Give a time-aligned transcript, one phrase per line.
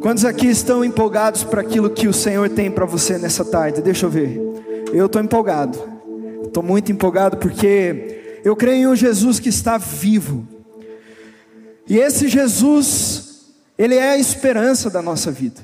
[0.00, 3.82] Quantos aqui estão empolgados para aquilo que o Senhor tem para você nessa tarde?
[3.82, 4.40] Deixa eu ver.
[4.94, 5.78] Eu estou empolgado.
[6.42, 10.48] Estou muito empolgado porque eu creio em um Jesus que está vivo.
[11.86, 15.60] E esse Jesus, ele é a esperança da nossa vida.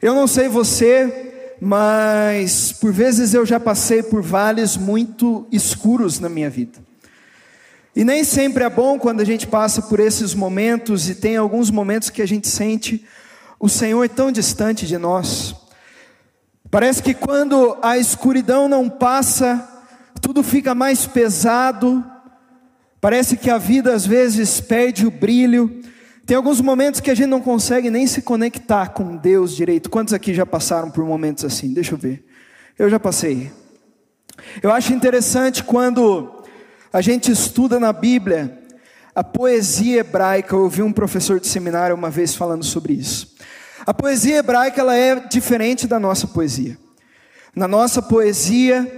[0.00, 6.28] Eu não sei você, mas por vezes eu já passei por vales muito escuros na
[6.28, 6.80] minha vida.
[7.94, 11.70] E nem sempre é bom quando a gente passa por esses momentos e tem alguns
[11.70, 13.04] momentos que a gente sente
[13.60, 15.54] o Senhor tão distante de nós.
[16.70, 19.68] Parece que quando a escuridão não passa,
[20.22, 22.02] tudo fica mais pesado.
[22.98, 25.82] Parece que a vida às vezes perde o brilho.
[26.24, 29.90] Tem alguns momentos que a gente não consegue nem se conectar com Deus direito.
[29.90, 31.74] Quantos aqui já passaram por momentos assim?
[31.74, 32.24] Deixa eu ver.
[32.78, 33.52] Eu já passei.
[34.62, 36.41] Eu acho interessante quando
[36.92, 38.58] a gente estuda na Bíblia
[39.14, 40.54] a poesia hebraica.
[40.54, 43.34] Eu ouvi um professor de seminário uma vez falando sobre isso.
[43.86, 46.76] A poesia hebraica ela é diferente da nossa poesia.
[47.56, 48.90] Na nossa poesia,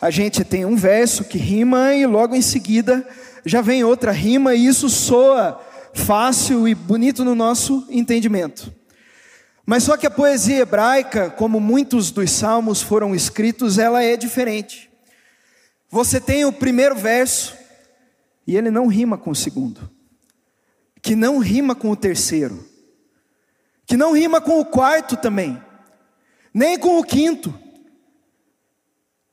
[0.00, 3.06] a gente tem um verso que rima e logo em seguida
[3.44, 5.60] já vem outra rima e isso soa
[5.94, 8.72] fácil e bonito no nosso entendimento.
[9.64, 14.89] Mas só que a poesia hebraica, como muitos dos salmos foram escritos, ela é diferente.
[15.90, 17.56] Você tem o primeiro verso
[18.46, 19.90] e ele não rima com o segundo,
[21.02, 22.64] que não rima com o terceiro,
[23.84, 25.60] que não rima com o quarto também,
[26.54, 27.52] nem com o quinto.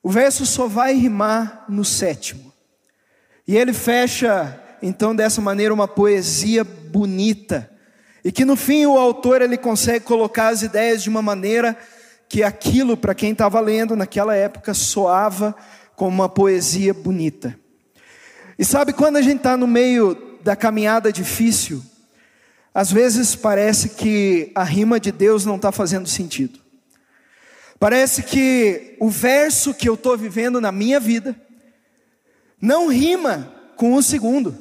[0.02, 2.52] O verso só vai rimar no sétimo.
[3.48, 7.70] E ele fecha então dessa maneira uma poesia bonita.
[8.24, 11.78] E que no fim o autor ele consegue colocar as ideias de uma maneira
[12.28, 15.56] que aquilo para quem estava lendo naquela época soava
[15.98, 17.60] com uma poesia bonita.
[18.58, 21.84] E sabe quando a gente está no meio da caminhada difícil,
[22.72, 26.60] às vezes parece que a rima de Deus não está fazendo sentido.
[27.80, 31.36] Parece que o verso que eu estou vivendo na minha vida
[32.62, 34.56] não rima com o segundo.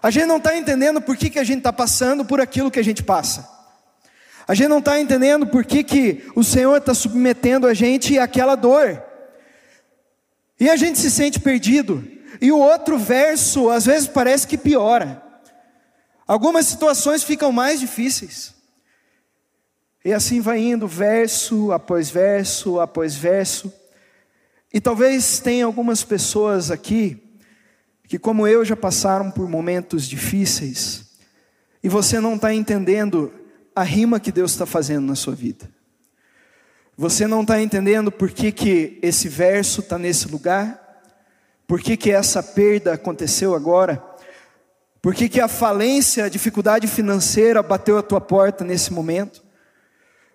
[0.00, 2.78] A gente não está entendendo por que, que a gente está passando por aquilo que
[2.78, 3.48] a gente passa.
[4.46, 8.54] A gente não está entendendo por que, que o Senhor está submetendo a gente àquela
[8.54, 9.05] dor.
[10.58, 12.06] E a gente se sente perdido.
[12.40, 15.22] E o outro verso, às vezes, parece que piora.
[16.26, 18.54] Algumas situações ficam mais difíceis.
[20.04, 23.72] E assim vai indo, verso após verso após verso.
[24.72, 27.22] E talvez tenha algumas pessoas aqui
[28.06, 31.06] que, como eu, já passaram por momentos difíceis.
[31.82, 33.32] E você não está entendendo
[33.74, 35.68] a rima que Deus está fazendo na sua vida.
[36.98, 40.82] Você não está entendendo por que, que esse verso está nesse lugar?
[41.66, 44.02] Por que, que essa perda aconteceu agora?
[45.02, 49.42] Por que, que a falência, a dificuldade financeira bateu a tua porta nesse momento?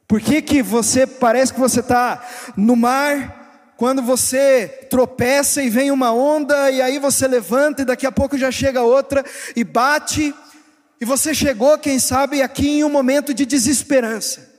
[0.07, 2.23] Por que, que você parece que você está
[2.55, 8.05] no mar, quando você tropeça e vem uma onda, e aí você levanta e daqui
[8.05, 10.31] a pouco já chega outra e bate,
[10.99, 14.50] e você chegou, quem sabe, aqui em um momento de desesperança.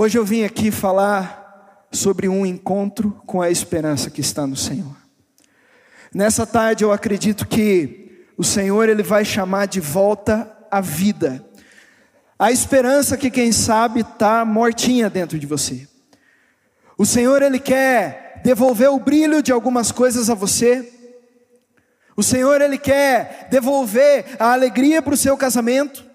[0.00, 4.96] Hoje eu vim aqui falar sobre um encontro com a esperança que está no Senhor.
[6.14, 11.44] Nessa tarde eu acredito que o Senhor ele vai chamar de volta a vida.
[12.38, 15.88] A esperança que quem sabe está mortinha dentro de você.
[16.96, 20.92] O Senhor ele quer devolver o brilho de algumas coisas a você.
[22.16, 26.07] O Senhor ele quer devolver a alegria para o seu casamento.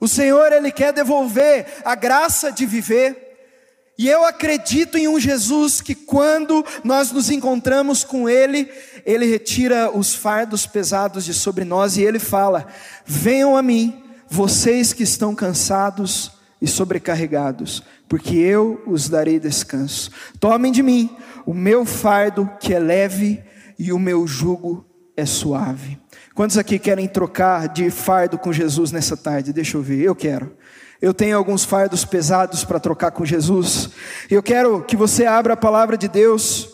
[0.00, 3.24] O Senhor, Ele quer devolver a graça de viver.
[3.98, 8.70] E eu acredito em um Jesus que, quando nós nos encontramos com Ele,
[9.06, 12.66] Ele retira os fardos pesados de sobre nós e Ele fala:
[13.06, 20.10] Venham a mim, vocês que estão cansados e sobrecarregados, porque eu os darei descanso.
[20.38, 23.42] Tomem de mim o meu fardo que é leve
[23.78, 24.84] e o meu jugo
[25.16, 25.98] é suave.
[26.36, 29.54] Quantos aqui querem trocar de fardo com Jesus nessa tarde?
[29.54, 30.54] Deixa eu ver, eu quero.
[31.00, 33.88] Eu tenho alguns fardos pesados para trocar com Jesus.
[34.30, 36.68] Eu quero que você abra a palavra de Deus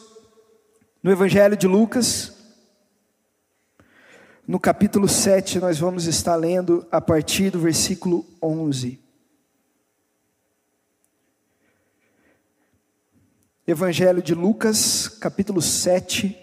[1.00, 2.32] no Evangelho de Lucas.
[4.48, 9.00] No capítulo 7, nós vamos estar lendo a partir do versículo 11.
[13.64, 16.41] Evangelho de Lucas, capítulo 7,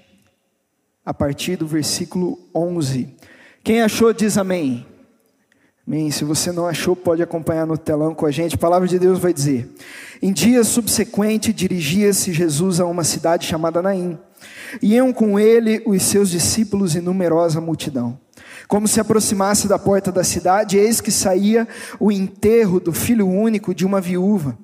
[1.09, 3.15] a partir do versículo 11.
[3.63, 4.85] Quem achou, diz amém.
[5.87, 6.11] Amém.
[6.11, 8.53] Se você não achou, pode acompanhar no telão com a gente.
[8.53, 9.73] A palavra de Deus vai dizer:
[10.21, 14.19] Em dia subsequente, dirigia-se Jesus a uma cidade chamada Naim.
[14.83, 18.19] Iam com ele os seus discípulos e numerosa multidão.
[18.67, 21.67] Como se aproximasse da porta da cidade, eis que saía
[21.99, 24.55] o enterro do filho único de uma viúva,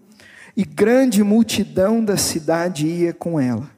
[0.56, 3.75] e grande multidão da cidade ia com ela.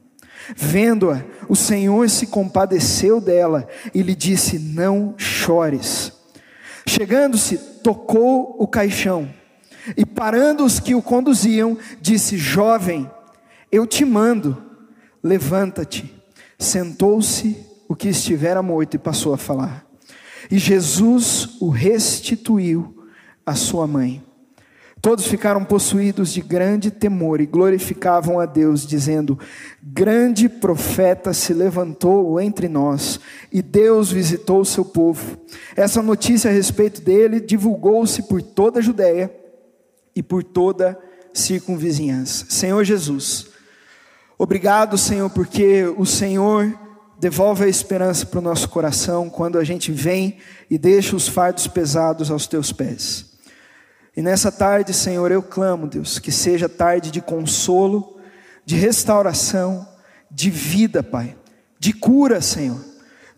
[0.56, 6.12] Vendo-a, o Senhor se compadeceu dela e lhe disse: Não chores.
[6.86, 9.28] Chegando-se, tocou o caixão
[9.96, 13.10] e, parando os que o conduziam, disse: Jovem,
[13.70, 14.56] eu te mando,
[15.22, 16.14] levanta-te.
[16.58, 17.56] Sentou-se
[17.88, 19.86] o que estivera morto e passou a falar.
[20.50, 23.06] E Jesus o restituiu
[23.44, 24.22] à sua mãe.
[25.00, 29.38] Todos ficaram possuídos de grande temor e glorificavam a Deus, dizendo:
[29.80, 33.20] Grande profeta se levantou entre nós,
[33.52, 35.38] e Deus visitou o seu povo.
[35.76, 39.32] Essa notícia a respeito dele divulgou-se por toda a Judéia
[40.16, 42.46] e por toda a circunvizinhança.
[42.48, 43.48] Senhor Jesus,
[44.36, 46.76] obrigado, Senhor, porque o Senhor
[47.20, 51.68] devolve a esperança para o nosso coração quando a gente vem e deixa os fardos
[51.68, 53.27] pesados aos teus pés.
[54.18, 58.18] E nessa tarde, Senhor, eu clamo, Deus, que seja tarde de consolo,
[58.64, 59.86] de restauração,
[60.28, 61.36] de vida, Pai,
[61.78, 62.84] de cura, Senhor.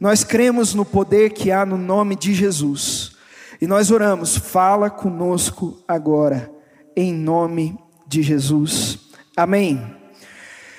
[0.00, 3.12] Nós cremos no poder que há no nome de Jesus.
[3.60, 6.50] E nós oramos, fala conosco agora,
[6.96, 9.00] em nome de Jesus.
[9.36, 9.94] Amém.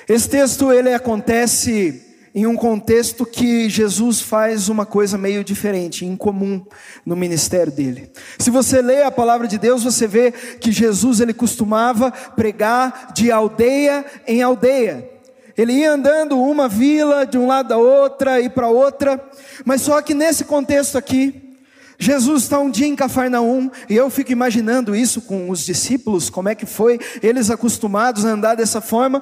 [0.10, 6.66] Esse texto ele acontece em um contexto que Jesus faz uma coisa meio diferente, incomum
[7.06, 8.10] no ministério dele.
[8.40, 13.32] Se você lê a palavra de Deus, você vê que Jesus ele costumava pregar de
[13.32, 15.10] aldeia em aldeia.
[15.58, 19.24] Ele ia andando uma vila de um lado da outra e para outra,
[19.66, 21.52] mas só que nesse contexto aqui,
[22.00, 26.50] Jesus está um dia em Cafarnaum e eu fico imaginando isso com os discípulos, como
[26.50, 29.22] é que foi eles acostumados a andar dessa forma.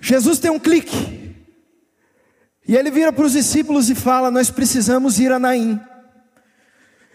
[0.00, 1.27] Jesus tem um clique.
[2.68, 5.80] E ele vira para os discípulos e fala: Nós precisamos ir a Naim.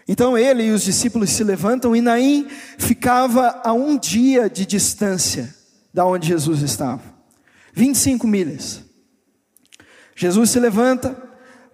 [0.06, 5.54] Então ele e os discípulos se levantam e Naim ficava a um dia de distância
[5.94, 7.14] da onde Jesus estava
[7.72, 8.82] 25 milhas.
[10.16, 11.16] Jesus se levanta,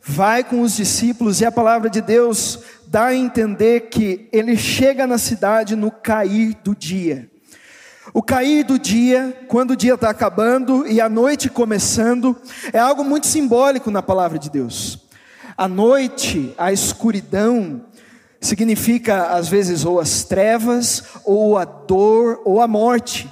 [0.02, 5.06] vai com os discípulos e a palavra de Deus dá a entender que ele chega
[5.06, 7.29] na cidade no cair do dia.
[8.12, 12.36] O cair do dia, quando o dia está acabando e a noite começando,
[12.72, 15.06] é algo muito simbólico na palavra de Deus.
[15.56, 17.82] A noite, a escuridão,
[18.40, 23.30] significa às vezes ou as trevas, ou a dor, ou a morte.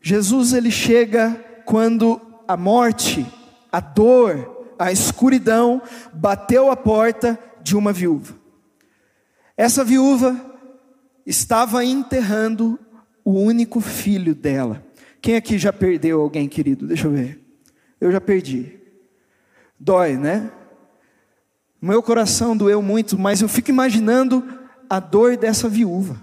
[0.00, 3.26] Jesus ele chega quando a morte,
[3.70, 5.82] a dor, a escuridão
[6.12, 8.34] bateu a porta de uma viúva.
[9.56, 10.34] Essa viúva
[11.26, 12.78] estava enterrando
[13.24, 14.84] o único filho dela.
[15.20, 16.86] Quem aqui já perdeu alguém querido?
[16.86, 17.40] Deixa eu ver.
[18.00, 18.78] Eu já perdi.
[19.80, 20.50] Dói, né?
[21.80, 24.46] Meu coração doeu muito, mas eu fico imaginando
[24.88, 26.20] a dor dessa viúva.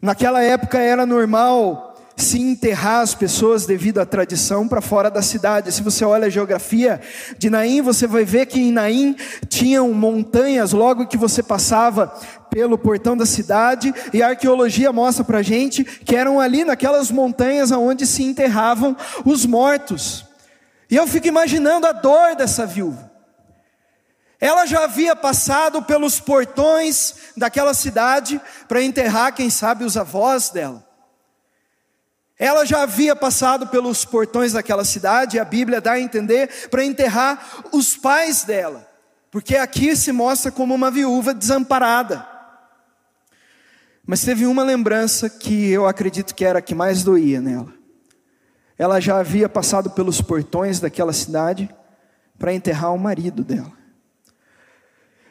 [0.00, 1.87] Naquela época era normal
[2.18, 5.72] se enterrar as pessoas devido à tradição para fora da cidade.
[5.72, 7.00] Se você olha a geografia
[7.38, 9.16] de Naim, você vai ver que em Naim
[9.48, 12.12] tinham montanhas logo que você passava
[12.50, 17.10] pelo portão da cidade, e a arqueologia mostra para a gente que eram ali naquelas
[17.10, 20.24] montanhas onde se enterravam os mortos.
[20.90, 23.12] E eu fico imaginando a dor dessa viúva.
[24.40, 30.87] Ela já havia passado pelos portões daquela cidade para enterrar, quem sabe, os avós dela.
[32.38, 37.64] Ela já havia passado pelos portões daquela cidade, a Bíblia dá a entender, para enterrar
[37.72, 38.88] os pais dela,
[39.30, 42.24] porque aqui se mostra como uma viúva desamparada.
[44.06, 47.74] Mas teve uma lembrança que eu acredito que era a que mais doía nela.
[48.78, 51.68] Ela já havia passado pelos portões daquela cidade
[52.38, 53.77] para enterrar o marido dela.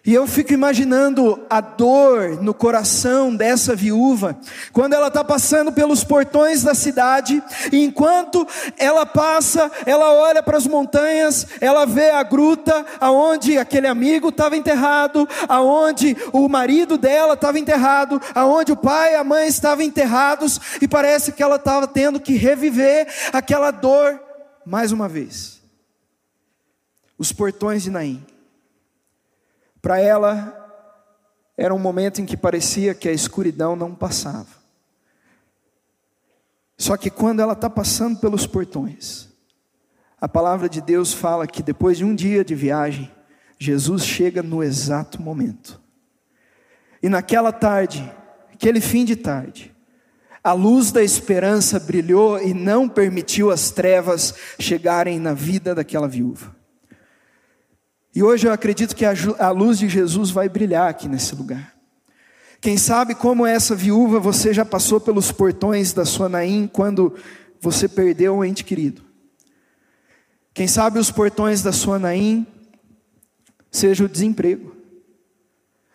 [0.08, 4.40] E eu fico imaginando a dor no coração dessa viúva,
[4.72, 8.48] quando ela está passando pelos portões da cidade, e enquanto
[8.78, 14.56] ela passa, ela olha para as montanhas, ela vê a gruta aonde aquele amigo estava
[14.56, 20.58] enterrado, aonde o marido dela estava enterrado, aonde o pai e a mãe estavam enterrados,
[20.82, 24.18] e parece que ela estava tendo que reviver aquela dor
[24.66, 25.62] mais uma vez.
[27.20, 28.37] Os portões de Naim.
[29.82, 30.66] Para ela,
[31.58, 34.58] era um momento em que parecia que a escuridão não passava.
[36.78, 39.28] Só que quando ela está passando pelos portões,
[40.22, 43.12] a palavra de Deus fala que depois de um dia de viagem,
[43.60, 45.82] Jesus chega no exato momento.
[47.02, 48.12] E naquela tarde,
[48.54, 49.76] aquele fim de tarde,
[50.44, 56.57] a luz da esperança brilhou e não permitiu as trevas chegarem na vida daquela viúva.
[58.18, 61.76] E hoje eu acredito que a luz de Jesus vai brilhar aqui nesse lugar.
[62.60, 67.14] Quem sabe como essa viúva você já passou pelos portões da sua Naim quando
[67.62, 69.04] você perdeu um ente querido.
[70.52, 72.44] Quem sabe os portões da sua Naim
[73.70, 74.76] seja o desemprego.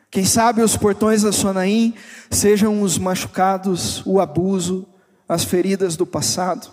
[0.08, 1.92] Quem sabe os portões da sua Naim
[2.30, 4.86] sejam os machucados, o abuso,
[5.28, 6.70] as feridas do passado.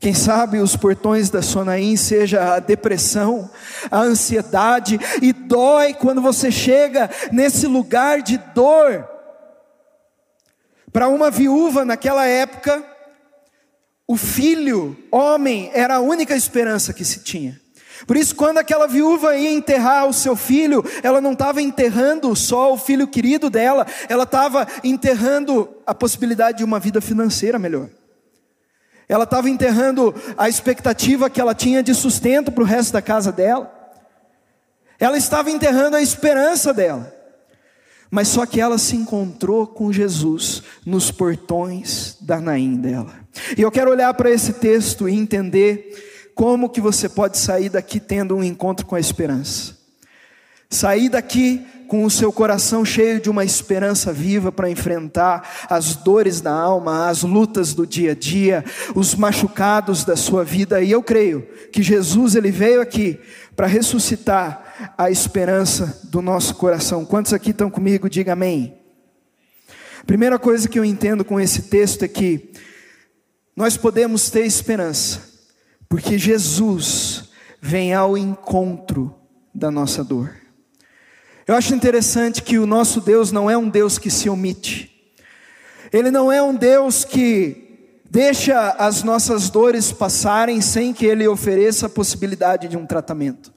[0.00, 3.50] Quem sabe os portões da Sonaim seja a depressão,
[3.90, 9.08] a ansiedade, e dói quando você chega nesse lugar de dor.
[10.92, 12.84] Para uma viúva naquela época,
[14.06, 17.60] o filho, homem, era a única esperança que se tinha.
[18.06, 22.72] Por isso, quando aquela viúva ia enterrar o seu filho, ela não estava enterrando só
[22.72, 27.88] o filho querido dela, ela estava enterrando a possibilidade de uma vida financeira melhor.
[29.08, 33.30] Ela estava enterrando a expectativa que ela tinha de sustento para o resto da casa
[33.30, 33.72] dela.
[34.98, 37.12] Ela estava enterrando a esperança dela.
[38.10, 43.14] Mas só que ela se encontrou com Jesus nos portões da Naim dela.
[43.58, 47.98] E eu quero olhar para esse texto e entender como que você pode sair daqui
[48.00, 49.76] tendo um encontro com a esperança.
[50.70, 56.40] Sair daqui com o seu coração cheio de uma esperança viva para enfrentar as dores
[56.40, 58.64] da alma, as lutas do dia a dia,
[58.94, 60.82] os machucados da sua vida.
[60.82, 63.18] E eu creio que Jesus ele veio aqui
[63.54, 67.04] para ressuscitar a esperança do nosso coração.
[67.04, 68.08] Quantos aqui estão comigo?
[68.08, 68.74] Diga amém.
[70.06, 72.52] Primeira coisa que eu entendo com esse texto é que
[73.56, 75.22] nós podemos ter esperança,
[75.88, 79.14] porque Jesus vem ao encontro
[79.54, 80.43] da nossa dor.
[81.46, 84.90] Eu acho interessante que o nosso Deus não é um Deus que se omite,
[85.92, 91.86] Ele não é um Deus que deixa as nossas dores passarem sem que Ele ofereça
[91.86, 93.52] a possibilidade de um tratamento.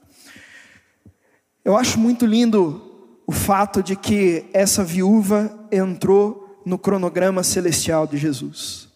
[1.64, 2.82] Eu acho muito lindo
[3.26, 8.88] o fato de que essa viúva entrou no cronograma celestial de Jesus.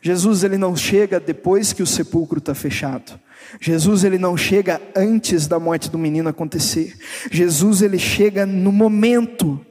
[0.00, 3.20] Jesus ele não chega depois que o sepulcro está fechado.
[3.60, 6.96] Jesus ele não chega antes da morte do menino acontecer.
[7.30, 9.64] Jesus ele chega no momento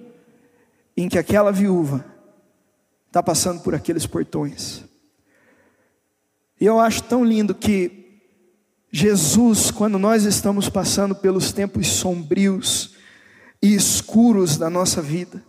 [0.95, 2.05] em que aquela viúva
[3.07, 4.83] está passando por aqueles portões.
[6.59, 8.19] E eu acho tão lindo que
[8.91, 12.95] Jesus, quando nós estamos passando pelos tempos sombrios
[13.61, 15.43] e escuros da nossa vida,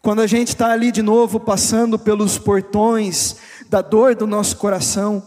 [0.00, 3.36] quando a gente está ali de novo passando pelos portões
[3.68, 5.26] da dor do nosso coração,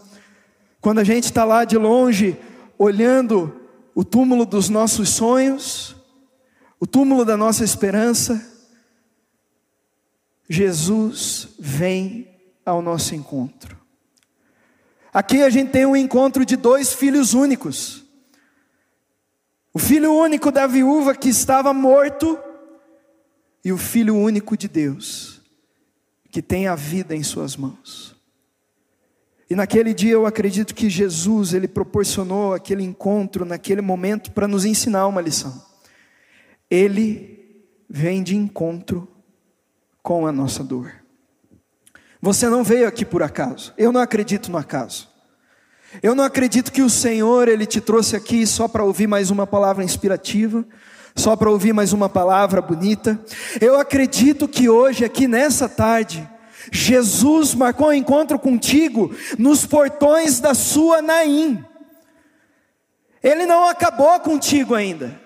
[0.80, 2.38] quando a gente está lá de longe,
[2.78, 3.60] olhando
[3.94, 5.94] o túmulo dos nossos sonhos,
[6.78, 8.42] o túmulo da nossa esperança,
[10.48, 12.28] Jesus vem
[12.64, 13.78] ao nosso encontro.
[15.12, 18.04] Aqui a gente tem um encontro de dois filhos únicos.
[19.72, 22.38] O filho único da viúva que estava morto
[23.64, 25.42] e o filho único de Deus,
[26.30, 28.19] que tem a vida em suas mãos.
[29.50, 34.64] E naquele dia eu acredito que Jesus, ele proporcionou aquele encontro naquele momento para nos
[34.64, 35.60] ensinar uma lição.
[36.70, 39.08] Ele vem de encontro
[40.00, 40.92] com a nossa dor.
[42.22, 43.74] Você não veio aqui por acaso.
[43.76, 45.08] Eu não acredito no acaso.
[46.00, 49.48] Eu não acredito que o Senhor ele te trouxe aqui só para ouvir mais uma
[49.48, 50.64] palavra inspirativa,
[51.16, 53.20] só para ouvir mais uma palavra bonita.
[53.60, 56.28] Eu acredito que hoje aqui nessa tarde
[56.72, 61.64] Jesus marcou um encontro contigo nos portões da sua Naim.
[63.22, 65.20] Ele não acabou contigo ainda.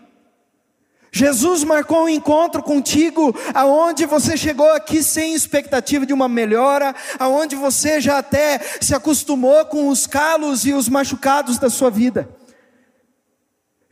[1.13, 7.55] Jesus marcou um encontro contigo aonde você chegou aqui sem expectativa de uma melhora, aonde
[7.55, 12.29] você já até se acostumou com os calos e os machucados da sua vida.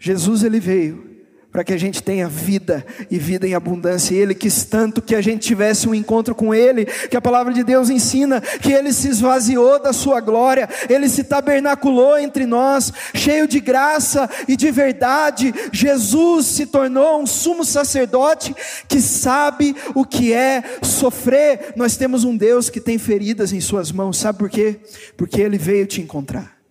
[0.00, 1.11] Jesus ele veio
[1.52, 4.14] para que a gente tenha vida e vida em abundância.
[4.14, 7.52] E Ele quis tanto que a gente tivesse um encontro com Ele, que a palavra
[7.52, 12.90] de Deus ensina que Ele se esvaziou da Sua glória, Ele se tabernaculou entre nós,
[13.14, 15.52] cheio de graça e de verdade.
[15.70, 18.56] Jesus se tornou um sumo sacerdote
[18.88, 21.74] que sabe o que é sofrer.
[21.76, 24.80] Nós temos um Deus que tem feridas em Suas mãos, sabe por quê?
[25.18, 26.61] Porque Ele veio te encontrar.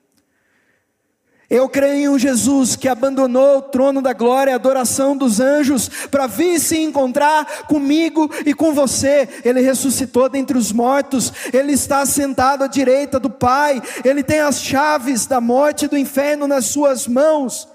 [1.51, 5.89] Eu creio em um Jesus que abandonou o trono da glória, a adoração dos anjos,
[6.09, 9.27] para vir se encontrar comigo e com você.
[9.43, 14.63] Ele ressuscitou dentre os mortos, ele está sentado à direita do Pai, ele tem as
[14.63, 17.67] chaves da morte e do inferno nas suas mãos.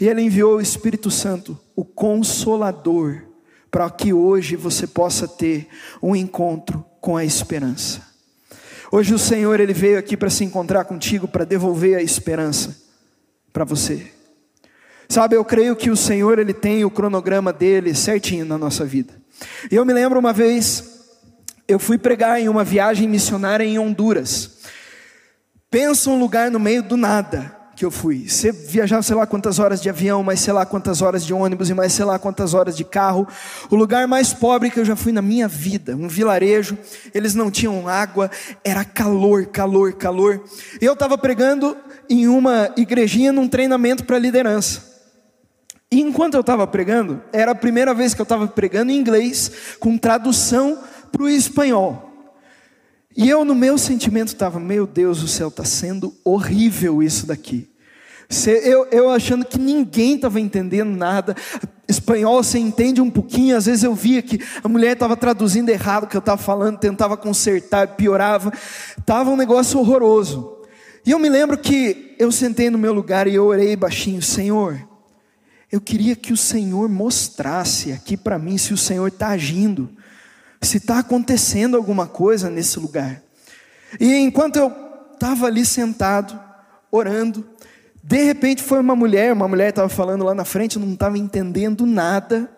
[0.00, 3.22] E ele enviou o Espírito Santo, o Consolador,
[3.72, 5.66] para que hoje você possa ter
[6.00, 8.02] um encontro com a esperança.
[8.92, 12.88] Hoje o Senhor ele veio aqui para se encontrar contigo, para devolver a esperança
[13.52, 14.06] para você.
[15.08, 19.12] Sabe, eu creio que o Senhor ele tem o cronograma dele certinho na nossa vida.
[19.70, 21.00] E eu me lembro uma vez,
[21.66, 24.58] eu fui pregar em uma viagem missionária em Honduras.
[25.70, 28.28] Pensa um lugar no meio do nada que eu fui.
[28.28, 31.70] Você viajava sei lá quantas horas de avião, mais sei lá quantas horas de ônibus
[31.70, 33.26] e mais sei lá quantas horas de carro.
[33.70, 36.76] O lugar mais pobre que eu já fui na minha vida, um vilarejo.
[37.14, 38.30] Eles não tinham água,
[38.62, 40.44] era calor, calor, calor.
[40.78, 41.74] Eu estava pregando
[42.06, 44.82] em uma igrejinha num treinamento para liderança.
[45.90, 49.50] E enquanto eu estava pregando, era a primeira vez que eu estava pregando em inglês,
[49.80, 50.78] com tradução
[51.10, 52.10] para o espanhol.
[53.16, 57.69] E eu, no meu sentimento, estava: Meu Deus do céu, está sendo horrível isso daqui.
[58.62, 61.34] Eu, eu achando que ninguém estava entendendo nada.
[61.88, 63.56] Espanhol você entende um pouquinho.
[63.56, 66.78] Às vezes eu via que a mulher estava traduzindo errado o que eu estava falando,
[66.78, 68.52] tentava consertar, piorava.
[68.96, 70.58] Estava um negócio horroroso.
[71.04, 74.80] E eu me lembro que eu sentei no meu lugar e eu orei baixinho: Senhor,
[75.72, 79.90] eu queria que o Senhor mostrasse aqui para mim se o Senhor está agindo,
[80.62, 83.22] se está acontecendo alguma coisa nesse lugar.
[83.98, 84.72] E enquanto eu
[85.14, 86.38] estava ali sentado,
[86.92, 87.44] orando,
[88.02, 91.84] de repente foi uma mulher, uma mulher estava falando lá na frente, não estava entendendo
[91.84, 92.50] nada.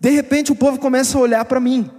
[0.00, 1.90] De repente o povo começa a olhar para mim.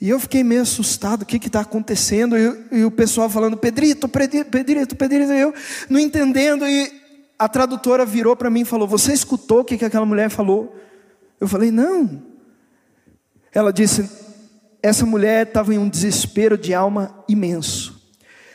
[0.00, 2.36] E eu fiquei meio assustado, o que está acontecendo?
[2.36, 5.54] E, e, o pessoal falando, Pedrito, Pedrito, Pedrito, eu
[5.88, 6.66] não entendendo.
[6.66, 6.92] E
[7.38, 10.76] a tradutora virou para mim e falou: Você escutou o que, que aquela mulher falou?
[11.40, 12.22] Eu falei: Não.
[13.52, 14.10] Ela disse:
[14.82, 17.93] Essa mulher estava em um desespero de alma imenso.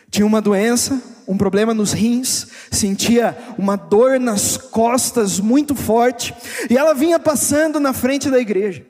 [0.09, 6.33] Tinha uma doença, um problema nos rins, sentia uma dor nas costas muito forte,
[6.69, 8.85] e ela vinha passando na frente da igreja.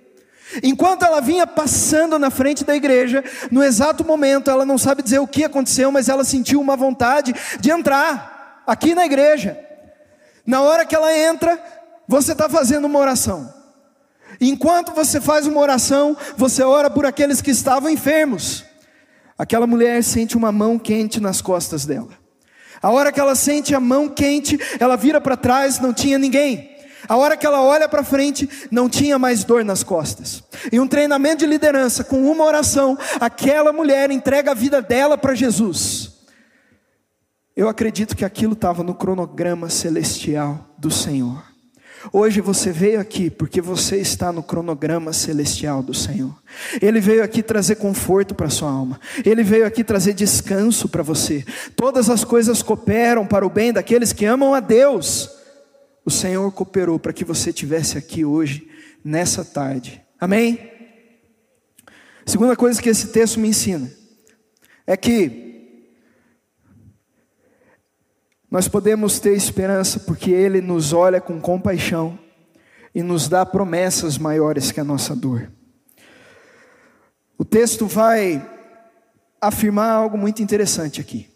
[0.64, 5.20] Enquanto ela vinha passando na frente da igreja, no exato momento, ela não sabe dizer
[5.20, 9.60] o que aconteceu, mas ela sentiu uma vontade de entrar aqui na igreja.
[10.46, 11.62] Na hora que ela entra,
[12.08, 13.54] você está fazendo uma oração.
[14.42, 18.66] Enquanto você faz uma oração, você ora por aqueles que estavam enfermos.
[19.40, 22.10] Aquela mulher sente uma mão quente nas costas dela.
[22.82, 26.78] A hora que ela sente a mão quente, ela vira para trás, não tinha ninguém.
[27.08, 30.44] A hora que ela olha para frente, não tinha mais dor nas costas.
[30.74, 35.34] E um treinamento de liderança, com uma oração, aquela mulher entrega a vida dela para
[35.34, 36.20] Jesus.
[37.56, 41.49] Eu acredito que aquilo estava no cronograma celestial do Senhor.
[42.14, 46.34] Hoje você veio aqui porque você está no cronograma celestial do Senhor.
[46.82, 49.00] Ele veio aqui trazer conforto para sua alma.
[49.26, 51.44] Ele veio aqui trazer descanso para você.
[51.76, 55.30] Todas as coisas cooperam para o bem daqueles que amam a Deus.
[56.06, 58.68] O Senhor cooperou para que você estivesse aqui hoje,
[59.04, 60.02] nessa tarde.
[60.20, 60.72] Amém?
[62.26, 63.92] Segunda coisa que esse texto me ensina
[64.88, 65.49] é que
[68.50, 72.18] nós podemos ter esperança porque Ele nos olha com compaixão
[72.94, 75.52] e nos dá promessas maiores que a nossa dor.
[77.38, 78.46] O texto vai
[79.40, 81.30] afirmar algo muito interessante aqui.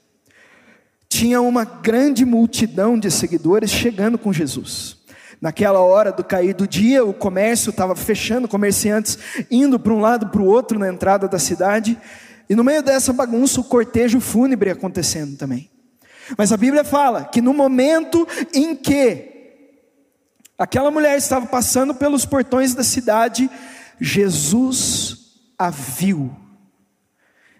[1.08, 4.97] Tinha uma grande multidão de seguidores chegando com Jesus.
[5.39, 9.19] Naquela hora do cair do dia, o comércio estava fechando, comerciantes
[9.52, 11.99] indo para um lado para o outro na entrada da cidade,
[12.49, 15.73] e no meio dessa bagunça, o cortejo fúnebre acontecendo também.
[16.38, 19.34] Mas a Bíblia fala que no momento em que
[20.58, 23.50] aquela mulher estava passando pelos portões da cidade,
[24.00, 26.36] Jesus a viu.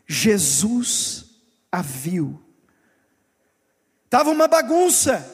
[0.08, 1.26] Jesus
[1.72, 2.40] a viu.
[4.06, 5.26] Estava uma bagunça,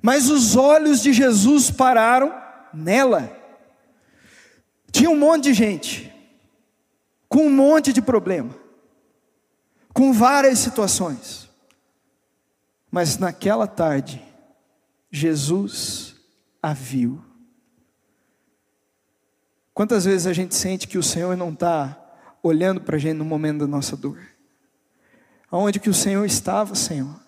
[0.00, 2.32] mas os olhos de Jesus pararam
[2.72, 3.36] nela.
[4.92, 6.12] Tinha um monte de gente,
[7.28, 8.54] com um monte de problema,
[9.92, 11.49] com várias situações.
[12.90, 14.22] Mas naquela tarde,
[15.10, 16.16] Jesus
[16.62, 17.22] a viu.
[19.72, 21.96] Quantas vezes a gente sente que o Senhor não está
[22.42, 24.20] olhando para a gente no momento da nossa dor?
[25.50, 27.18] Aonde que o Senhor estava, Senhor?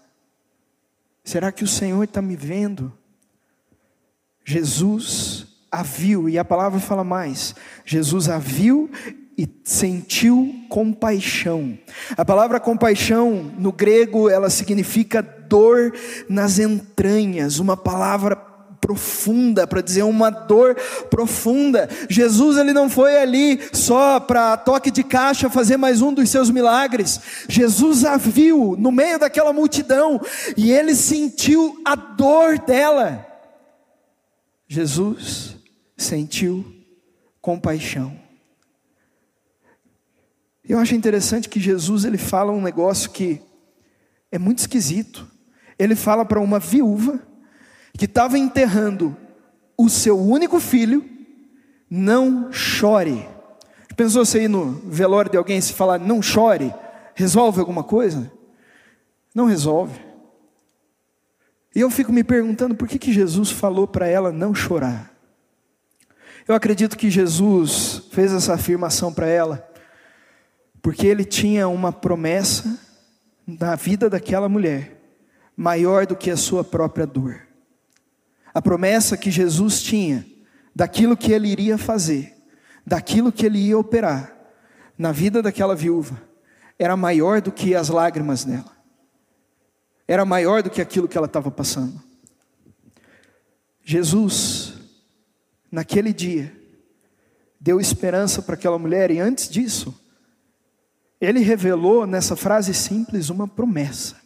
[1.25, 2.93] Será que o Senhor está me vendo?
[4.45, 8.91] Jesus a viu, e a palavra fala mais: Jesus a viu
[9.37, 11.79] e sentiu compaixão.
[12.17, 15.93] A palavra compaixão no grego ela significa dor
[16.29, 18.37] nas entranhas, uma palavra
[18.83, 20.75] profunda para dizer uma dor
[21.09, 21.89] profunda.
[22.11, 26.51] Jesus ele não foi ali só para toque de caixa fazer mais um dos seus
[26.51, 27.21] milagres.
[27.49, 30.21] Jesus a viu no meio daquela multidão
[30.57, 33.25] e ele sentiu a dor dela.
[34.67, 35.57] Jesus
[35.97, 36.65] sentiu
[37.41, 38.22] compaixão.
[40.69, 43.41] Eu acho interessante que Jesus ele fala um negócio que
[44.31, 45.29] é muito esquisito.
[45.79, 47.21] Ele fala para uma viúva
[47.99, 49.17] que estava enterrando
[49.77, 51.05] o seu único filho,
[51.91, 53.29] não chore.
[53.97, 56.73] Pensou você ir no velório de alguém e se falar, não chore,
[57.15, 58.31] resolve alguma coisa?
[59.35, 60.01] Não resolve.
[61.75, 65.11] E eu fico me perguntando por que, que Jesus falou para ela não chorar.
[66.47, 69.72] Eu acredito que Jesus fez essa afirmação para ela,
[70.83, 72.79] porque ele tinha uma promessa
[73.47, 75.01] na vida daquela mulher,
[75.57, 77.47] maior do que a sua própria dor.
[78.53, 80.27] A promessa que Jesus tinha
[80.75, 82.35] daquilo que ele iria fazer,
[82.85, 84.37] daquilo que ele ia operar
[84.99, 86.21] na vida daquela viúva,
[86.79, 88.77] era maior do que as lágrimas dela,
[90.09, 92.03] era maior do que aquilo que ela estava passando.
[93.85, 94.75] Jesus,
[95.71, 96.55] naquele dia,
[97.61, 100.02] deu esperança para aquela mulher, e antes disso,
[101.23, 104.17] ele revelou nessa frase simples uma promessa.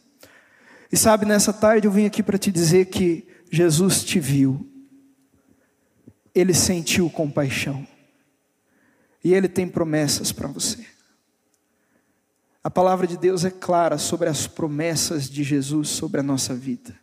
[0.90, 4.66] E sabe, nessa tarde eu vim aqui para te dizer que Jesus te viu,
[6.35, 7.87] ele sentiu compaixão,
[9.22, 10.87] e ele tem promessas para você.
[12.64, 16.98] A palavra de Deus é clara sobre as promessas de Jesus sobre a nossa vida.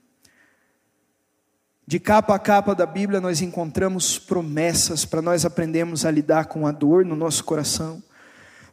[1.85, 6.65] De capa a capa da Bíblia nós encontramos promessas para nós aprendermos a lidar com
[6.65, 8.01] a dor no nosso coração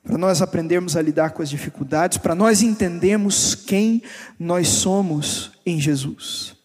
[0.03, 4.03] para nós aprendermos a lidar com as dificuldades, para nós entendermos quem
[4.39, 6.57] nós somos em Jesus.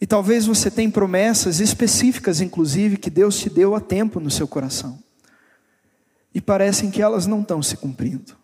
[0.00, 4.46] E talvez você tenha promessas específicas, inclusive, que Deus te deu a tempo no seu
[4.46, 5.02] coração.
[6.34, 8.36] E parecem que elas não estão se cumprindo.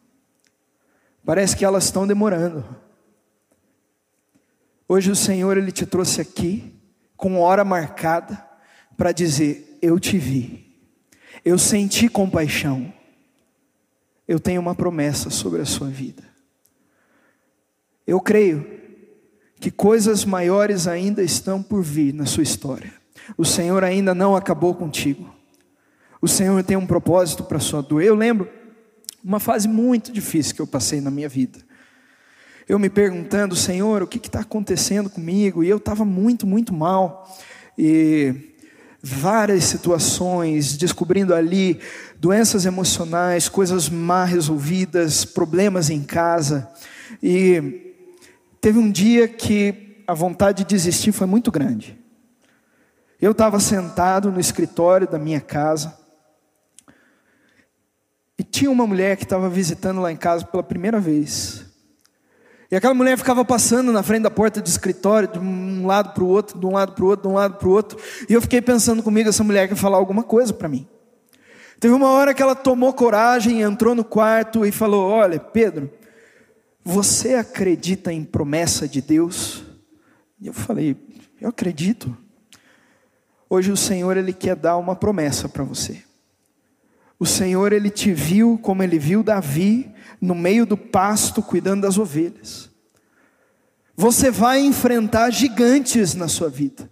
[1.24, 2.64] Parece que elas estão demorando.
[4.88, 6.74] Hoje o Senhor ele te trouxe aqui
[7.16, 8.44] com hora marcada
[8.96, 10.74] para dizer: eu te vi.
[11.44, 12.92] Eu senti compaixão
[14.26, 16.22] eu tenho uma promessa sobre a sua vida.
[18.06, 18.80] Eu creio
[19.60, 22.92] que coisas maiores ainda estão por vir na sua história.
[23.36, 25.32] O Senhor ainda não acabou contigo.
[26.20, 28.02] O Senhor tem um propósito para a sua dor.
[28.02, 28.48] Eu lembro
[29.22, 31.58] uma fase muito difícil que eu passei na minha vida.
[32.68, 35.62] Eu me perguntando, Senhor, o que está acontecendo comigo?
[35.62, 37.28] E eu estava muito, muito mal.
[37.76, 38.54] E
[39.02, 41.80] várias situações, descobrindo ali
[42.20, 46.70] doenças emocionais, coisas mal resolvidas, problemas em casa.
[47.20, 47.94] E
[48.60, 51.98] teve um dia que a vontade de desistir foi muito grande.
[53.20, 55.98] Eu estava sentado no escritório da minha casa.
[58.38, 61.71] E tinha uma mulher que estava visitando lá em casa pela primeira vez.
[62.72, 66.24] E aquela mulher ficava passando na frente da porta do escritório, de um lado para
[66.24, 67.98] o outro, de um lado para o outro, de um lado para o outro.
[68.26, 70.88] E eu fiquei pensando comigo, essa mulher quer falar alguma coisa para mim.
[71.78, 75.90] Teve uma hora que ela tomou coragem, entrou no quarto e falou: Olha, Pedro,
[76.82, 79.62] você acredita em promessa de Deus?
[80.40, 80.96] E eu falei:
[81.38, 82.16] Eu acredito.
[83.50, 86.02] Hoje o Senhor ele quer dar uma promessa para você.
[87.18, 89.91] O Senhor ele te viu como ele viu Davi
[90.22, 92.70] no meio do pasto cuidando das ovelhas.
[93.96, 96.88] Você vai enfrentar gigantes na sua vida.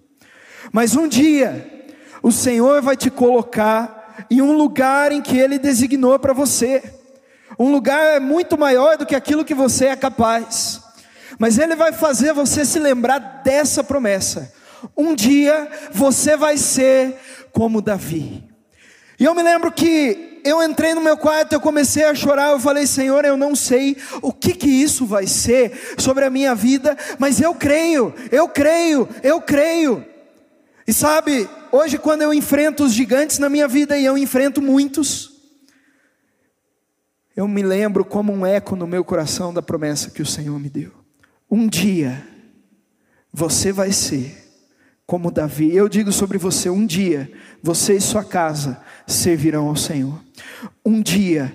[0.73, 1.87] Mas um dia
[2.21, 6.83] o Senhor vai te colocar em um lugar em que ele designou para você.
[7.57, 10.83] Um lugar muito maior do que aquilo que você é capaz.
[11.39, 14.53] Mas ele vai fazer você se lembrar dessa promessa.
[14.97, 17.17] Um dia você vai ser
[17.53, 18.45] como Davi.
[19.19, 22.61] E eu me lembro que eu entrei no meu quarto, eu comecei a chorar, eu
[22.61, 26.97] falei, Senhor, eu não sei o que que isso vai ser sobre a minha vida,
[27.19, 30.05] mas eu creio, eu creio, eu creio.
[30.87, 35.31] E sabe, hoje quando eu enfrento os gigantes na minha vida e eu enfrento muitos,
[37.37, 40.69] eu me lembro como um eco no meu coração da promessa que o Senhor me
[40.69, 40.93] deu.
[41.51, 42.27] Um dia
[43.33, 44.40] você vai ser
[45.11, 45.75] como Davi.
[45.75, 47.29] Eu digo sobre você, um dia
[47.61, 50.23] você e sua casa servirão ao Senhor.
[50.87, 51.53] Um dia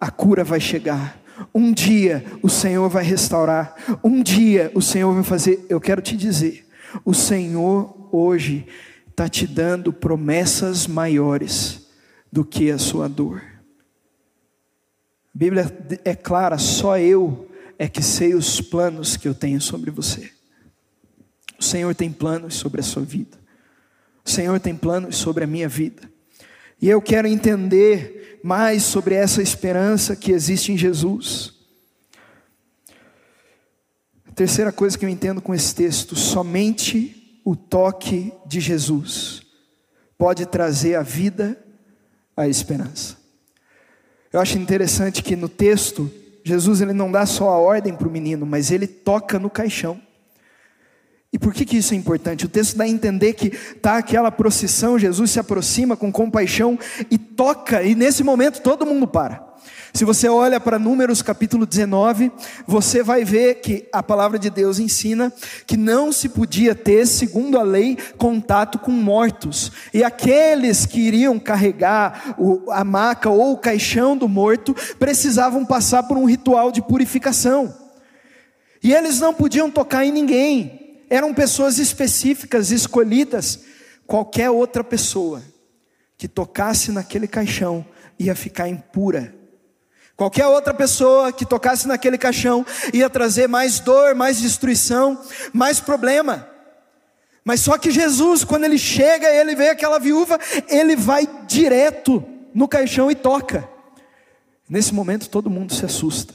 [0.00, 1.20] a cura vai chegar.
[1.52, 3.74] Um dia o Senhor vai restaurar.
[4.04, 5.66] Um dia o Senhor vai fazer.
[5.68, 6.64] Eu quero te dizer:
[7.04, 8.68] o Senhor hoje
[9.10, 11.88] está te dando promessas maiores
[12.30, 13.42] do que a sua dor.
[15.34, 19.90] A Bíblia é clara, só eu é que sei os planos que eu tenho sobre
[19.90, 20.30] você.
[21.62, 23.38] O Senhor tem planos sobre a sua vida.
[24.24, 26.10] O Senhor tem planos sobre a minha vida.
[26.80, 31.54] E eu quero entender mais sobre essa esperança que existe em Jesus.
[34.28, 39.42] A terceira coisa que eu entendo com esse texto: somente o toque de Jesus
[40.18, 41.56] pode trazer a vida,
[42.36, 43.16] a esperança.
[44.32, 46.10] Eu acho interessante que no texto,
[46.42, 50.02] Jesus ele não dá só a ordem para o menino, mas ele toca no caixão.
[51.32, 52.44] E por que, que isso é importante?
[52.44, 56.78] O texto dá a entender que tá aquela procissão, Jesus se aproxima com compaixão
[57.10, 59.52] e toca, e nesse momento todo mundo para.
[59.94, 62.32] Se você olha para Números capítulo 19,
[62.66, 65.30] você vai ver que a palavra de Deus ensina
[65.66, 69.70] que não se podia ter, segundo a lei, contato com mortos.
[69.92, 72.34] E aqueles que iriam carregar
[72.70, 77.74] a maca ou o caixão do morto precisavam passar por um ritual de purificação.
[78.82, 80.81] E eles não podiam tocar em ninguém,
[81.14, 83.60] eram pessoas específicas, escolhidas.
[84.06, 85.42] Qualquer outra pessoa
[86.16, 87.84] que tocasse naquele caixão
[88.18, 89.42] ia ficar impura
[90.16, 95.20] Qualquer outra pessoa que tocasse naquele caixão ia trazer mais dor, mais destruição,
[95.52, 96.48] mais problema.
[97.44, 102.68] Mas só que Jesus, quando ele chega ele vê aquela viúva, ele vai direto no
[102.68, 103.68] caixão e toca.
[104.68, 106.34] Nesse momento todo mundo se assusta.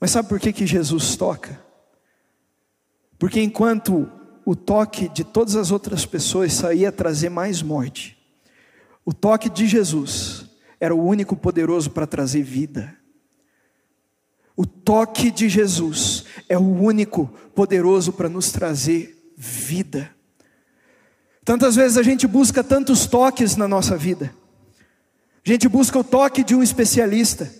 [0.00, 1.69] Mas sabe por que, que Jesus toca?
[3.20, 4.10] Porque enquanto
[4.46, 8.18] o toque de todas as outras pessoas saía trazer mais morte,
[9.04, 10.46] o toque de Jesus
[10.80, 12.96] era o único poderoso para trazer vida.
[14.56, 20.10] O toque de Jesus é o único poderoso para nos trazer vida.
[21.44, 24.34] Tantas vezes a gente busca tantos toques na nossa vida.
[25.44, 27.52] A gente busca o toque de um especialista.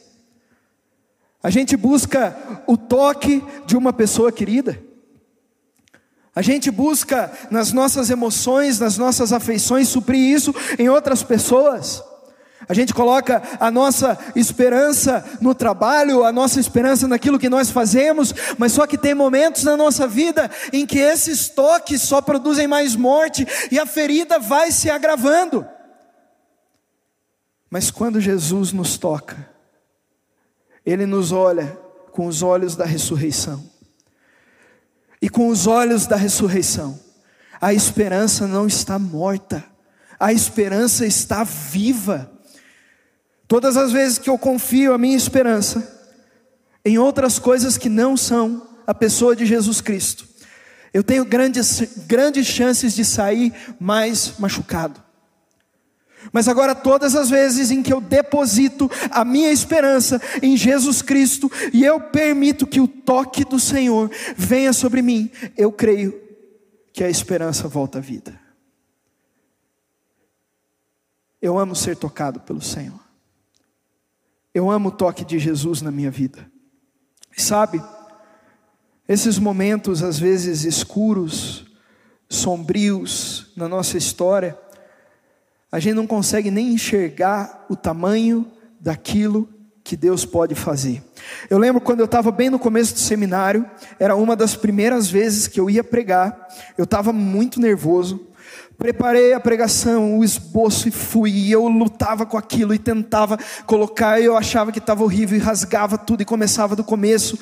[1.43, 4.89] A gente busca o toque de uma pessoa querida.
[6.35, 12.03] A gente busca nas nossas emoções, nas nossas afeições, suprir isso em outras pessoas.
[12.69, 18.33] A gente coloca a nossa esperança no trabalho, a nossa esperança naquilo que nós fazemos,
[18.59, 22.95] mas só que tem momentos na nossa vida em que esses toques só produzem mais
[22.95, 25.67] morte e a ferida vai se agravando.
[27.69, 29.49] Mas quando Jesus nos toca,
[30.87, 31.77] Ele nos olha
[32.13, 33.65] com os olhos da ressurreição.
[35.21, 36.99] E com os olhos da ressurreição,
[37.61, 39.65] a esperança não está morta,
[40.19, 42.31] a esperança está viva.
[43.47, 45.99] Todas as vezes que eu confio a minha esperança
[46.85, 50.27] em outras coisas que não são a pessoa de Jesus Cristo,
[50.93, 55.10] eu tenho grandes, grandes chances de sair mais machucado.
[56.33, 61.51] Mas agora, todas as vezes em que eu deposito a minha esperança em Jesus Cristo
[61.73, 66.21] e eu permito que o toque do Senhor venha sobre mim, eu creio
[66.93, 68.39] que a esperança volta à vida.
[71.41, 73.01] Eu amo ser tocado pelo Senhor.
[74.53, 76.51] Eu amo o toque de Jesus na minha vida.
[77.37, 77.83] sabe,
[79.09, 81.65] esses momentos às vezes escuros,
[82.29, 84.59] sombrios na nossa história,
[85.71, 88.47] a gente não consegue nem enxergar o tamanho
[88.81, 89.49] daquilo
[89.83, 91.03] que Deus pode fazer.
[91.49, 95.47] Eu lembro quando eu estava bem no começo do seminário, era uma das primeiras vezes
[95.47, 98.31] que eu ia pregar, eu estava muito nervoso,
[98.81, 101.31] Preparei a pregação, o esboço e fui.
[101.31, 104.19] E eu lutava com aquilo e tentava colocar.
[104.19, 107.39] E eu achava que estava horrível e rasgava tudo e começava do começo.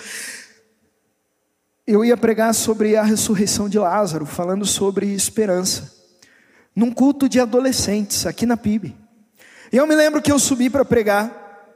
[1.87, 5.98] Eu ia pregar sobre a ressurreição de Lázaro, falando sobre esperança.
[6.79, 8.95] Num culto de adolescentes, aqui na PIB.
[9.73, 11.67] E eu me lembro que eu subi para pregar,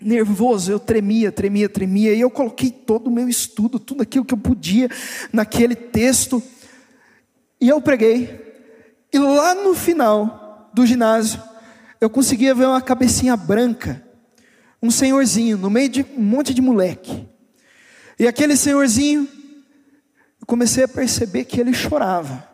[0.00, 2.14] nervoso, eu tremia, tremia, tremia.
[2.14, 4.88] E eu coloquei todo o meu estudo, tudo aquilo que eu podia
[5.32, 6.40] naquele texto.
[7.60, 8.40] E eu preguei.
[9.12, 11.42] E lá no final do ginásio,
[12.00, 14.00] eu conseguia ver uma cabecinha branca,
[14.80, 17.28] um senhorzinho, no meio de um monte de moleque.
[18.16, 19.26] E aquele senhorzinho,
[20.40, 22.51] eu comecei a perceber que ele chorava.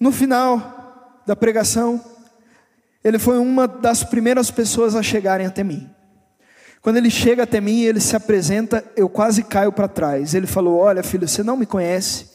[0.00, 2.00] No final da pregação,
[3.02, 5.88] ele foi uma das primeiras pessoas a chegarem até mim.
[6.80, 10.34] Quando ele chega até mim, ele se apresenta, eu quase caio para trás.
[10.34, 12.26] Ele falou: Olha, filho, você não me conhece,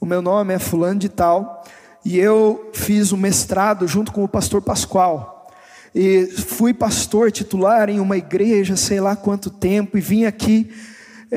[0.00, 1.64] o meu nome é Fulano de Tal,
[2.04, 5.48] e eu fiz o um mestrado junto com o pastor Pascoal.
[5.94, 10.70] E fui pastor titular em uma igreja, sei lá quanto tempo, e vim aqui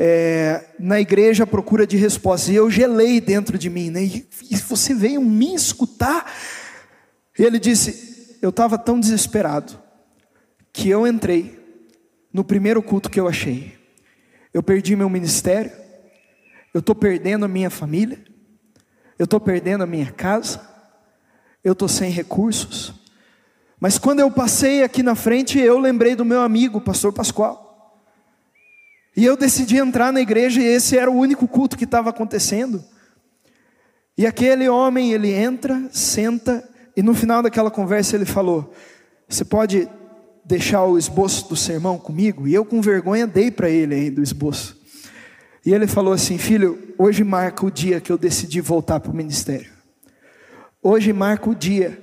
[0.00, 2.50] é, na igreja à procura de respostas.
[2.50, 4.04] E eu gelei dentro de mim, né?
[4.04, 6.32] E, você veio me escutar?
[7.36, 9.76] E ele disse: Eu estava tão desesperado
[10.72, 11.58] que eu entrei
[12.32, 13.76] no primeiro culto que eu achei.
[14.54, 15.72] Eu perdi meu ministério,
[16.72, 18.22] eu estou perdendo a minha família,
[19.18, 20.60] eu estou perdendo a minha casa,
[21.64, 22.94] eu estou sem recursos.
[23.80, 27.67] Mas quando eu passei aqui na frente, eu lembrei do meu amigo, pastor Pascoal.
[29.18, 32.84] E eu decidi entrar na igreja e esse era o único culto que estava acontecendo.
[34.16, 36.62] E aquele homem, ele entra, senta,
[36.96, 38.72] e no final daquela conversa ele falou:
[39.28, 39.88] Você pode
[40.44, 42.46] deixar o esboço do sermão comigo?
[42.46, 44.80] E eu, com vergonha, dei para ele ainda o esboço.
[45.66, 49.16] E ele falou assim: Filho, hoje marca o dia que eu decidi voltar para o
[49.16, 49.72] ministério.
[50.80, 52.00] Hoje marca o dia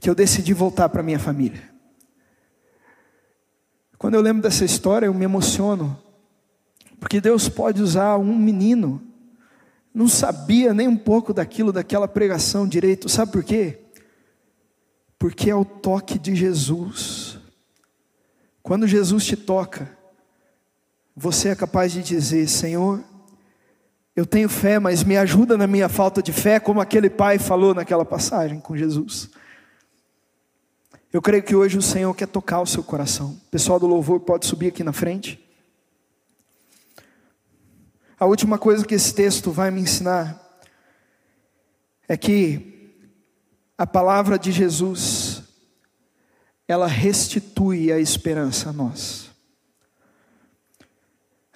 [0.00, 1.62] que eu decidi voltar para minha família.
[3.98, 6.02] Quando eu lembro dessa história, eu me emociono,
[7.00, 9.02] porque Deus pode usar um menino,
[9.92, 13.78] não sabia nem um pouco daquilo, daquela pregação direito, sabe por quê?
[15.18, 17.38] Porque é o toque de Jesus.
[18.62, 19.96] Quando Jesus te toca,
[21.14, 23.02] você é capaz de dizer: Senhor,
[24.16, 27.74] eu tenho fé, mas me ajuda na minha falta de fé, como aquele pai falou
[27.74, 29.30] naquela passagem com Jesus.
[31.12, 33.38] Eu creio que hoje o Senhor quer tocar o seu coração.
[33.46, 35.43] O pessoal do louvor pode subir aqui na frente.
[38.18, 40.40] A última coisa que esse texto vai me ensinar
[42.08, 42.92] é que
[43.76, 45.42] a palavra de Jesus
[46.66, 49.30] ela restitui a esperança a nós.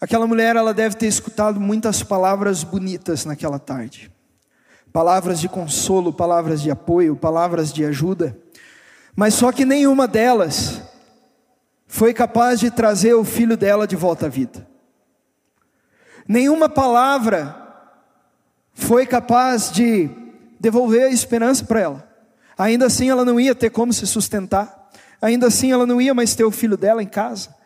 [0.01, 4.13] Aquela mulher, ela deve ter escutado muitas palavras bonitas naquela tarde.
[4.93, 8.37] Palavras de consolo, palavras de apoio, palavras de ajuda.
[9.17, 10.83] Mas só que nenhuma delas
[11.87, 14.68] foi capaz de trazer o filho dela de volta à vida.
[16.29, 17.57] Nenhuma palavra
[18.75, 20.09] foi capaz de
[20.61, 22.09] devolver a esperança para ela.
[22.57, 24.91] Ainda assim, ela não ia ter como se sustentar.
[25.21, 27.59] Ainda assim, ela não ia mais ter o filho dela em casa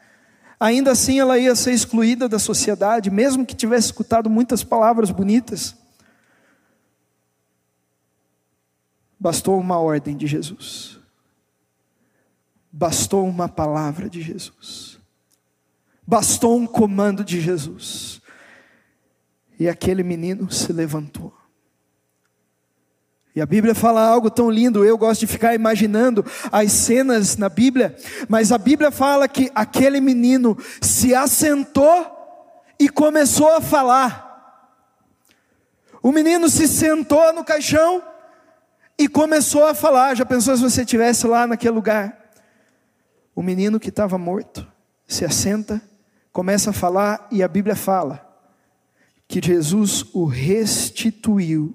[0.62, 5.74] ainda assim ela ia ser excluída da sociedade, mesmo que tivesse escutado muitas palavras bonitas.
[9.18, 11.00] Bastou uma ordem de Jesus,
[12.70, 15.00] bastou uma palavra de Jesus,
[16.06, 18.21] bastou um comando de Jesus,
[19.62, 21.32] e aquele menino se levantou.
[23.32, 27.48] E a Bíblia fala algo tão lindo, eu gosto de ficar imaginando as cenas na
[27.48, 27.96] Bíblia,
[28.28, 32.10] mas a Bíblia fala que aquele menino se assentou
[32.76, 34.82] e começou a falar.
[36.02, 38.02] O menino se sentou no caixão
[38.98, 40.16] e começou a falar.
[40.16, 42.32] Já pensou se você estivesse lá naquele lugar?
[43.32, 44.66] O menino que estava morto
[45.06, 45.80] se assenta,
[46.32, 48.31] começa a falar e a Bíblia fala
[49.32, 51.74] que Jesus o restituiu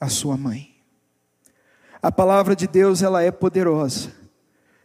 [0.00, 0.74] a sua mãe.
[2.02, 4.10] A palavra de Deus ela é poderosa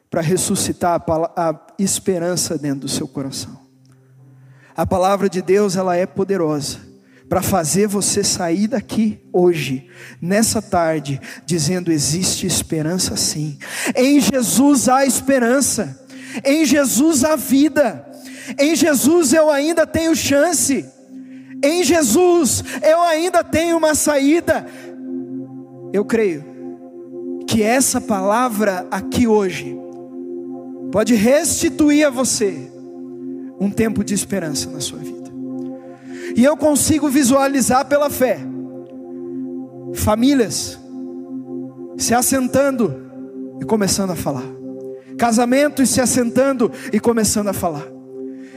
[0.07, 3.59] para ressuscitar a, a esperança dentro do seu coração.
[4.77, 6.77] A palavra de Deus ela é poderosa
[7.27, 9.89] para fazer você sair daqui hoje,
[10.21, 13.57] nessa tarde, dizendo: existe esperança sim.
[13.95, 16.07] Em Jesus há esperança,
[16.45, 18.07] em Jesus há vida,
[18.59, 20.98] em Jesus eu ainda tenho chance,
[21.63, 24.65] em Jesus eu ainda tenho uma saída.
[25.91, 26.45] Eu creio
[27.47, 29.77] que essa palavra aqui hoje
[30.91, 32.71] pode restituir a você
[33.59, 35.29] um tempo de esperança na sua vida.
[36.35, 38.39] E eu consigo visualizar pela fé
[39.95, 40.79] famílias
[41.97, 43.09] se assentando
[43.59, 44.45] e começando a falar,
[45.17, 47.98] casamentos se assentando e começando a falar.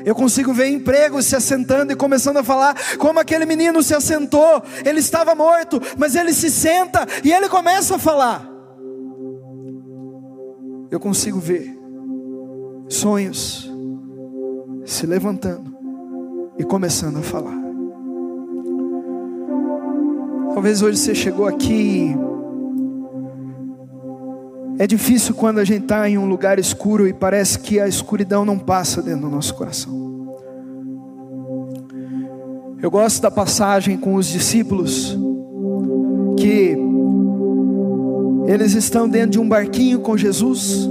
[0.05, 4.63] Eu consigo ver empregos se assentando e começando a falar como aquele menino se assentou.
[4.85, 8.49] Ele estava morto, mas ele se senta e ele começa a falar.
[10.91, 11.79] Eu consigo ver
[12.89, 13.71] sonhos
[14.85, 15.75] se levantando
[16.59, 17.63] e começando a falar.
[20.53, 22.15] Talvez hoje você chegou aqui
[24.79, 28.45] é difícil quando a gente está em um lugar escuro e parece que a escuridão
[28.45, 30.13] não passa dentro do nosso coração.
[32.81, 35.17] Eu gosto da passagem com os discípulos
[36.37, 36.77] que
[38.47, 40.89] eles estão dentro de um barquinho com Jesus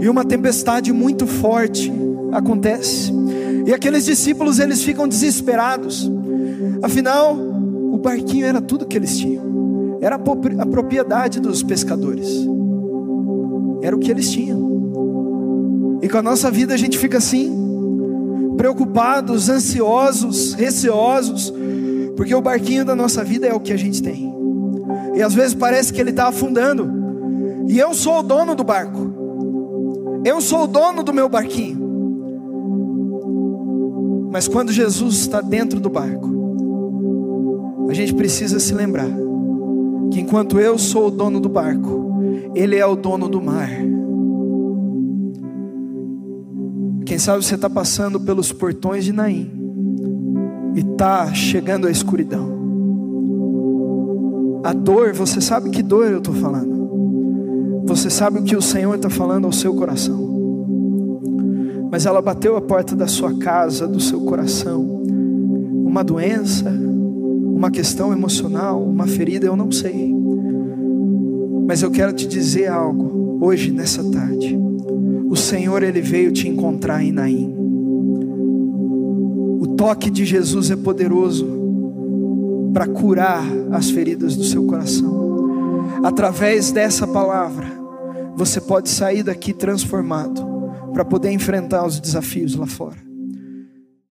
[0.00, 1.92] e uma tempestade muito forte
[2.32, 3.12] acontece.
[3.66, 6.10] E aqueles discípulos eles ficam desesperados.
[6.80, 9.47] Afinal, o barquinho era tudo que eles tinham
[10.00, 12.46] era a propriedade dos pescadores,
[13.82, 15.98] era o que eles tinham.
[16.02, 21.52] E com a nossa vida a gente fica assim, preocupados, ansiosos, receosos,
[22.16, 24.32] porque o barquinho da nossa vida é o que a gente tem.
[25.14, 26.88] E às vezes parece que ele está afundando,
[27.68, 31.86] e eu sou o dono do barco, eu sou o dono do meu barquinho.
[34.30, 36.28] Mas quando Jesus está dentro do barco,
[37.88, 39.27] a gente precisa se lembrar
[40.12, 42.20] que enquanto eu sou o dono do barco,
[42.54, 43.68] Ele é o dono do mar.
[47.04, 49.50] Quem sabe você está passando pelos portões de Naim
[50.74, 52.58] e está chegando à escuridão.
[54.64, 57.82] A dor, você sabe que dor eu estou falando.
[57.86, 60.28] Você sabe o que o Senhor está falando ao seu coração.
[61.90, 64.98] Mas ela bateu a porta da sua casa, do seu coração
[65.88, 66.70] uma doença,
[67.58, 70.14] uma questão emocional, uma ferida, eu não sei.
[71.66, 74.56] Mas eu quero te dizer algo hoje nessa tarde.
[75.28, 77.52] O Senhor ele veio te encontrar em Naim.
[79.60, 81.48] O toque de Jesus é poderoso
[82.72, 85.88] para curar as feridas do seu coração.
[86.04, 87.66] Através dessa palavra,
[88.36, 90.46] você pode sair daqui transformado
[90.92, 93.07] para poder enfrentar os desafios lá fora.